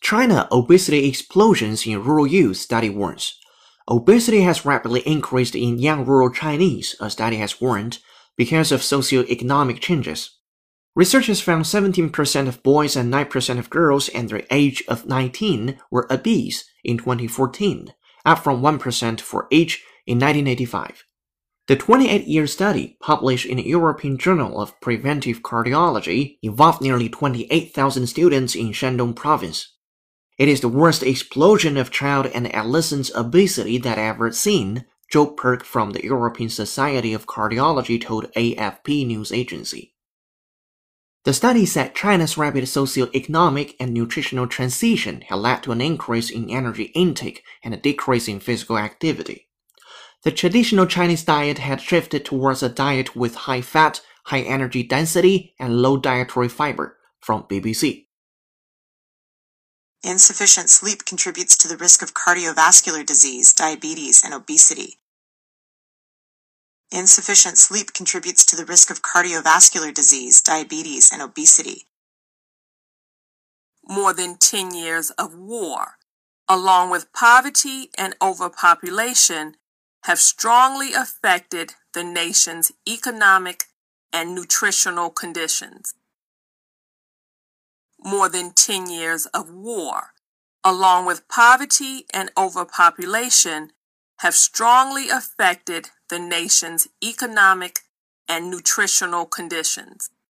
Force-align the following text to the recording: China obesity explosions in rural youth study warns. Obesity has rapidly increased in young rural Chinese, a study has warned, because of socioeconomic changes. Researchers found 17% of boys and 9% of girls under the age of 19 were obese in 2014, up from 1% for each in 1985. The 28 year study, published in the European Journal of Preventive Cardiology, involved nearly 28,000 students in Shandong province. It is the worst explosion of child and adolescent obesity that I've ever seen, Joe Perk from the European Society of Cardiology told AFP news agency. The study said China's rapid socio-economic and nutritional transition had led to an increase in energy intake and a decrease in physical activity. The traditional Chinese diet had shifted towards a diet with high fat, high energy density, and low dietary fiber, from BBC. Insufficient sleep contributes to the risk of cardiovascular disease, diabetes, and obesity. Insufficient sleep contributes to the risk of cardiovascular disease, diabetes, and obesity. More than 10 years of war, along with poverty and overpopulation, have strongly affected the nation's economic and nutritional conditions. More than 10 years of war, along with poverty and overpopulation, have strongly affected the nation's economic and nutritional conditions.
China 0.00 0.46
obesity 0.52 1.08
explosions 1.08 1.86
in 1.86 2.04
rural 2.04 2.26
youth 2.26 2.58
study 2.58 2.90
warns. 2.90 3.38
Obesity 3.88 4.42
has 4.42 4.64
rapidly 4.64 5.00
increased 5.00 5.54
in 5.54 5.78
young 5.78 6.04
rural 6.04 6.30
Chinese, 6.30 6.94
a 7.00 7.10
study 7.10 7.36
has 7.36 7.60
warned, 7.60 7.98
because 8.36 8.72
of 8.72 8.80
socioeconomic 8.80 9.80
changes. 9.80 10.38
Researchers 10.96 11.40
found 11.40 11.64
17% 11.64 12.48
of 12.48 12.62
boys 12.62 12.96
and 12.96 13.12
9% 13.12 13.58
of 13.58 13.70
girls 13.70 14.08
under 14.14 14.38
the 14.38 14.54
age 14.54 14.84
of 14.86 15.06
19 15.06 15.78
were 15.90 16.10
obese 16.12 16.64
in 16.84 16.98
2014, 16.98 17.92
up 18.24 18.38
from 18.38 18.62
1% 18.62 19.20
for 19.20 19.48
each 19.50 19.82
in 20.06 20.18
1985. 20.18 21.04
The 21.66 21.76
28 21.76 22.26
year 22.26 22.46
study, 22.46 22.98
published 23.00 23.46
in 23.46 23.56
the 23.56 23.66
European 23.66 24.18
Journal 24.18 24.60
of 24.60 24.78
Preventive 24.82 25.40
Cardiology, 25.40 26.36
involved 26.42 26.82
nearly 26.82 27.08
28,000 27.08 28.06
students 28.06 28.54
in 28.54 28.72
Shandong 28.72 29.16
province. 29.16 29.72
It 30.36 30.48
is 30.48 30.60
the 30.60 30.68
worst 30.68 31.02
explosion 31.02 31.78
of 31.78 31.90
child 31.90 32.26
and 32.26 32.54
adolescent 32.54 33.10
obesity 33.14 33.78
that 33.78 33.98
I've 33.98 34.16
ever 34.16 34.30
seen, 34.32 34.84
Joe 35.10 35.28
Perk 35.28 35.64
from 35.64 35.92
the 35.92 36.04
European 36.04 36.50
Society 36.50 37.14
of 37.14 37.26
Cardiology 37.26 37.98
told 37.98 38.30
AFP 38.32 39.06
news 39.06 39.32
agency. 39.32 39.94
The 41.24 41.32
study 41.32 41.64
said 41.64 41.94
China's 41.94 42.36
rapid 42.36 42.68
socio-economic 42.68 43.74
and 43.80 43.94
nutritional 43.94 44.48
transition 44.48 45.22
had 45.22 45.36
led 45.36 45.62
to 45.62 45.72
an 45.72 45.80
increase 45.80 46.28
in 46.28 46.50
energy 46.50 46.92
intake 46.94 47.42
and 47.62 47.72
a 47.72 47.78
decrease 47.78 48.28
in 48.28 48.40
physical 48.40 48.76
activity. 48.76 49.48
The 50.24 50.32
traditional 50.32 50.86
Chinese 50.86 51.22
diet 51.22 51.58
had 51.58 51.82
shifted 51.82 52.24
towards 52.24 52.62
a 52.62 52.70
diet 52.70 53.14
with 53.14 53.34
high 53.34 53.60
fat, 53.60 54.00
high 54.24 54.40
energy 54.40 54.82
density, 54.82 55.54
and 55.60 55.82
low 55.82 55.98
dietary 55.98 56.48
fiber, 56.48 56.96
from 57.20 57.42
BBC. 57.42 58.06
Insufficient 60.02 60.70
sleep 60.70 61.04
contributes 61.04 61.56
to 61.58 61.68
the 61.68 61.76
risk 61.76 62.02
of 62.02 62.14
cardiovascular 62.14 63.04
disease, 63.04 63.52
diabetes, 63.52 64.24
and 64.24 64.32
obesity. 64.32 64.98
Insufficient 66.90 67.58
sleep 67.58 67.92
contributes 67.92 68.46
to 68.46 68.56
the 68.56 68.64
risk 68.64 68.90
of 68.90 69.02
cardiovascular 69.02 69.92
disease, 69.92 70.40
diabetes, 70.40 71.10
and 71.12 71.20
obesity. 71.20 71.86
More 73.86 74.14
than 74.14 74.38
10 74.38 74.74
years 74.74 75.10
of 75.10 75.34
war, 75.34 75.98
along 76.48 76.90
with 76.90 77.12
poverty 77.12 77.90
and 77.98 78.14
overpopulation, 78.22 79.56
have 80.04 80.18
strongly 80.18 80.92
affected 80.92 81.72
the 81.94 82.04
nation's 82.04 82.70
economic 82.86 83.64
and 84.12 84.34
nutritional 84.34 85.08
conditions. 85.08 85.94
More 87.98 88.28
than 88.28 88.52
10 88.52 88.90
years 88.90 89.24
of 89.26 89.50
war, 89.50 90.12
along 90.62 91.06
with 91.06 91.26
poverty 91.28 92.04
and 92.12 92.30
overpopulation, 92.36 93.72
have 94.18 94.34
strongly 94.34 95.08
affected 95.08 95.88
the 96.10 96.18
nation's 96.18 96.86
economic 97.02 97.80
and 98.28 98.50
nutritional 98.50 99.24
conditions. 99.24 100.10